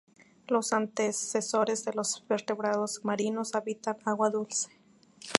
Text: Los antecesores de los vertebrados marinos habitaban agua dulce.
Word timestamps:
Los 0.47 0.73
antecesores 0.73 1.85
de 1.85 1.93
los 1.93 2.25
vertebrados 2.27 3.05
marinos 3.05 3.53
habitaban 3.53 4.01
agua 4.05 4.31
dulce. 4.31 4.71